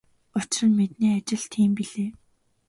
[0.37, 2.09] Учир нь миний ажил тийм билээ.